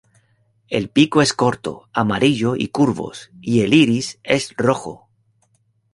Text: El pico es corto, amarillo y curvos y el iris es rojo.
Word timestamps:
El 0.67 0.89
pico 0.89 1.21
es 1.21 1.31
corto, 1.33 1.87
amarillo 1.93 2.55
y 2.55 2.69
curvos 2.69 3.29
y 3.39 3.61
el 3.61 3.75
iris 3.75 4.17
es 4.23 4.51
rojo. 4.57 5.11